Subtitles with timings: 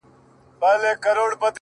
[0.59, 1.49] پټ کي څرگند دی ـ